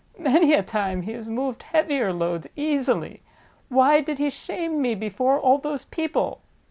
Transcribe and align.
Many 0.17 0.53
a 0.55 0.63
time 0.63 1.03
he 1.03 1.11
has 1.11 1.29
moved 1.29 1.61
heavier 1.61 2.11
loads 2.11 2.47
easily. 2.55 3.21
Why 3.69 4.01
did 4.01 4.17
he 4.17 4.31
shame 4.31 4.81
me 4.81 4.95
before 4.95 5.39
all 5.39 5.59
those 5.59 5.83
people?" 5.85 6.41